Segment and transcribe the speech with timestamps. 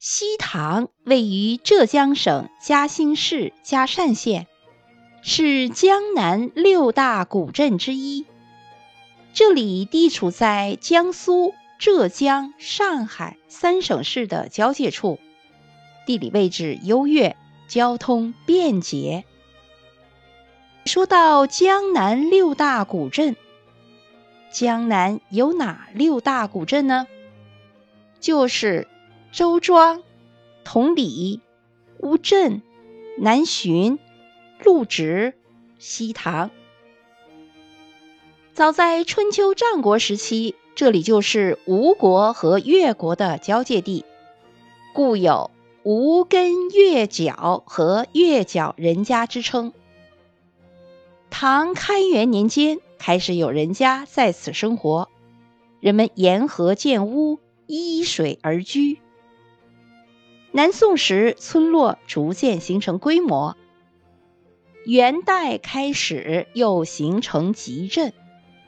[0.00, 4.46] 西塘位于浙江省嘉兴市嘉善县，
[5.22, 8.24] 是江南六大古镇之一。
[9.32, 15.18] 这里地处在江苏、浙江、上海三省市的交界处，
[16.06, 17.36] 地理位置优越，
[17.66, 19.24] 交通便捷。
[20.86, 23.34] 说到江南六大古镇，
[24.52, 27.08] 江南有哪六大古镇呢？
[28.20, 28.86] 就是
[29.30, 30.02] 周庄、
[30.64, 31.40] 同里、
[31.98, 32.62] 乌镇、
[33.18, 33.98] 南浔、
[34.64, 35.34] 陆直、
[35.78, 36.50] 西塘。
[38.54, 44.04] 早在春秋战国时期，这里就是吴国和越国的交界地，
[44.94, 45.50] 故有
[45.84, 49.72] “吴根越角”和“越角人家”之称。
[51.30, 55.08] 唐开元年间开始有人家在此生活，
[55.80, 58.98] 人们沿河建屋，依水而居。
[60.58, 63.56] 南宋时，村落逐渐形成规模。
[64.84, 68.12] 元代开始又形成集镇，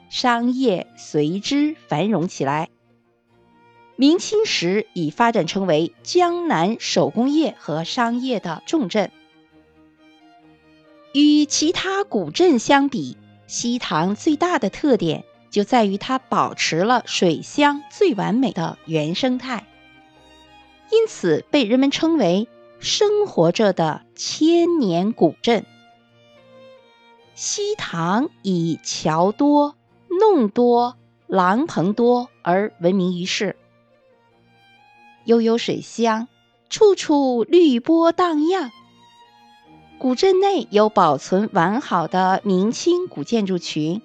[0.08, 2.68] 商业随之繁荣起来。
[3.96, 9.10] 明清时已发展成为江南手工业和商业的重镇。
[11.12, 13.16] 与其他古镇相比，
[13.48, 19.66] 西塘最大的特点就在于它保持了水乡最完美的原生态，
[20.90, 22.48] 因此被人们称为
[22.80, 25.64] “生活着的千年古镇”。
[27.34, 29.76] 西塘以桥多、
[30.08, 33.56] 弄多、廊棚多而闻名于世，
[35.24, 36.28] 悠悠水乡，
[36.68, 38.70] 处处绿波荡漾。
[39.98, 44.02] 古镇内有保存完好的明清古建筑群，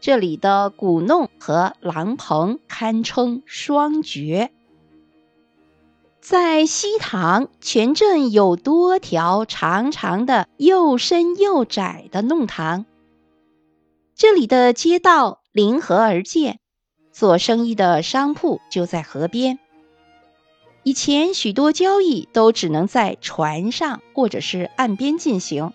[0.00, 4.50] 这里的古弄和廊棚堪称双绝。
[6.24, 12.86] 在西塘，全镇有多条长长的、又深又窄的弄堂，
[14.16, 16.60] 这里的街道临河而建，
[17.12, 19.58] 做生意的商铺就在河边。
[20.82, 25.74] 以前许多交易都只能在船上或者是岸边进行，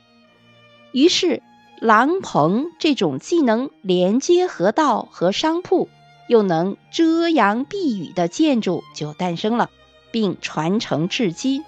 [0.91, 1.43] 于是
[1.79, 5.89] 廊棚这种既能连接河道和商铺，
[6.27, 9.69] 又能遮阳避雨的建筑就诞生了，
[10.11, 11.63] 并传承至今。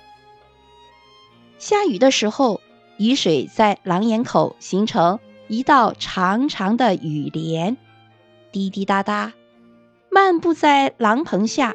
[1.58, 2.62] 下雨的时候，
[2.98, 7.78] 雨水在廊檐口形成一道长长的雨帘，
[8.52, 9.34] 滴滴答答，
[10.10, 11.74] 漫步在廊棚下。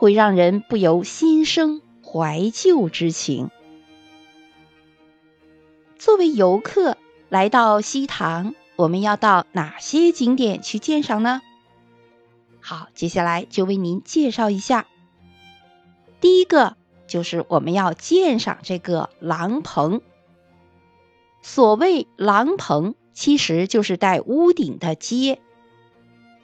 [0.00, 3.50] 会让人不由心生怀旧之情。
[5.98, 6.96] 作为游客
[7.28, 11.42] 来到西塘，我们要到哪些景点去鉴赏呢？
[12.60, 14.86] 好，接下来就为您介绍一下。
[16.20, 20.00] 第一个就是我们要鉴赏这个廊棚。
[21.42, 25.40] 所谓廊棚，其实就是带屋顶的街，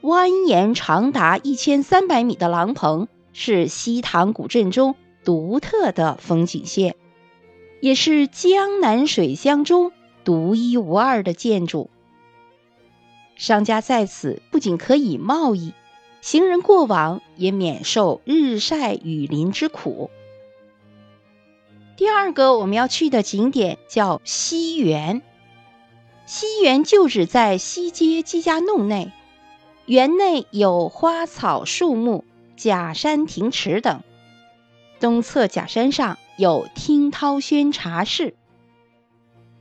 [0.01, 3.07] 蜿蜒长达一千三百米的廊棚。
[3.37, 6.95] 是西塘古镇中独特的风景线，
[7.81, 9.91] 也是江南水乡中
[10.23, 11.89] 独一无二的建筑。
[13.35, 15.73] 商家在此不仅可以贸易，
[16.25, 20.09] 行人过往也免受日晒雨淋之苦。
[21.97, 25.21] 第二个我们要去的景点叫西园，
[26.25, 29.11] 西园就址在西街姬家弄内，
[29.85, 32.25] 园内有花草树木。
[32.57, 34.01] 假山亭池等，
[34.99, 38.35] 东侧假山上有听涛轩茶室。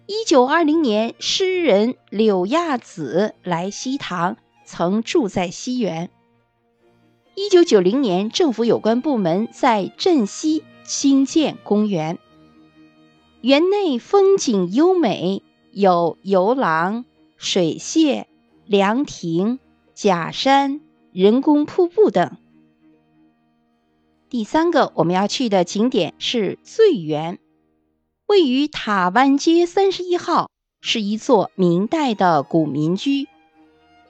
[0.07, 6.09] 一九二零年，诗人柳亚子来西塘，曾住在西园。
[7.37, 12.21] 一九九零年，政府有关部门在镇西兴建公园，
[13.41, 17.05] 园内风景优美，有游廊、
[17.37, 18.27] 水榭、
[18.67, 19.59] 凉亭、
[19.95, 20.81] 假山、
[21.13, 22.37] 人工瀑布等。
[24.31, 27.41] 第三个我们要去的景点是醉园，
[28.27, 33.27] 位于塔湾街三十一号，是一座明代的古民居，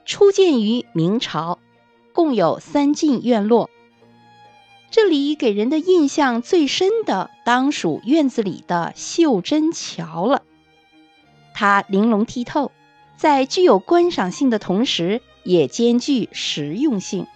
[0.05, 1.57] 初建于明朝，
[2.15, 3.69] 共有三进院落。
[4.89, 10.41] 这里给人的印象最深的，当属院子里的绣针桥了。
[11.53, 12.71] 它玲珑剔透，
[13.17, 17.27] 在具有观赏性的同时，也兼具实用性。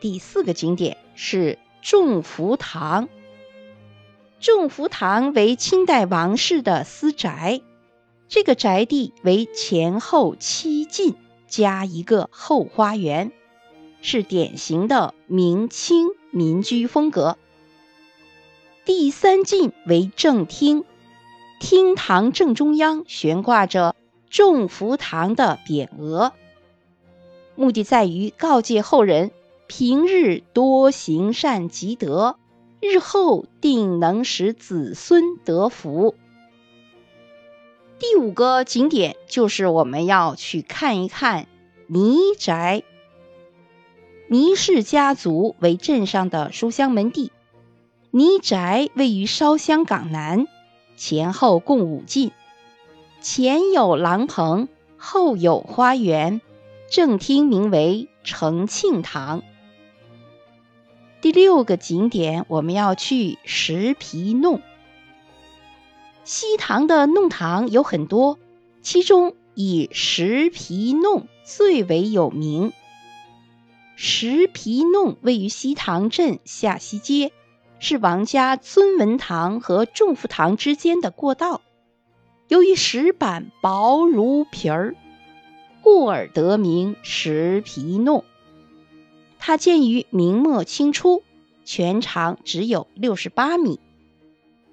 [0.00, 3.08] 第四个景点是众福堂。
[4.38, 7.62] 众福堂为清代王室的私宅，
[8.28, 11.16] 这个宅地为前后七进
[11.56, 13.32] 加一个后花园，
[14.02, 17.38] 是典型的明清民居风格。
[18.84, 20.84] 第三进为正厅，
[21.58, 23.96] 厅堂正中央悬挂着
[24.28, 26.34] 众福堂的匾额，
[27.54, 29.30] 目的在于告诫后人
[29.66, 32.36] 平日多行善积德，
[32.82, 36.16] 日后定能使子孙得福。
[37.98, 41.46] 第五个景点就是我们要去看一看
[41.86, 42.82] 倪宅。
[44.28, 47.32] 倪氏家族为镇上的书香门第。
[48.10, 50.46] 倪宅位于烧香港南，
[50.96, 52.32] 前后共五进，
[53.20, 56.40] 前有廊棚，后有花园，
[56.90, 59.42] 正厅名为承庆堂。
[61.20, 64.60] 第六个景点，我们要去石皮弄。
[66.26, 68.36] 西塘的弄堂有很多，
[68.82, 72.72] 其中以石皮弄最为有名。
[73.94, 77.30] 石皮弄位于西塘镇下西街。
[77.78, 81.60] 是王家尊文堂和众福堂之间的过道，
[82.48, 84.96] 由于石板薄如皮儿，
[85.82, 88.24] 故而得名石皮弄。
[89.38, 91.22] 它建于明末清初，
[91.66, 93.78] 全长只有六十八米，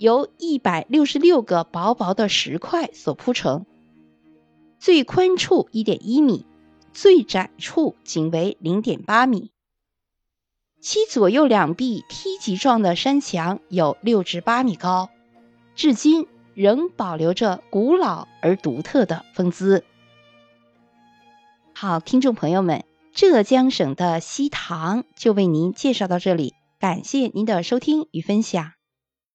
[0.03, 3.65] 由一百六十六个薄薄的石块所铺成，
[4.77, 6.45] 最宽处一点一米，
[6.91, 9.51] 最窄处仅为零点八米。
[10.81, 15.09] 其左右两壁梯级状的山墙有六至八米高，
[15.73, 19.85] 至今仍保留着古老而独特的风姿。
[21.73, 22.83] 好，听众朋友们，
[23.13, 28.73] 浙江省的西塘就为您介绍到这里，感谢您的收听与分享。